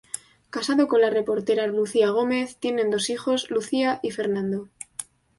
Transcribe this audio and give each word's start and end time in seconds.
Casado 0.49 0.87
con 0.87 0.99
la 1.01 1.11
reportera 1.11 1.67
Lucía 1.67 2.09
Gómez, 2.09 2.57
tienen 2.57 2.89
dos 2.89 3.11
hijos, 3.11 3.51
Lucía 3.51 3.99
y 4.01 4.09
Fernando. 4.09 4.67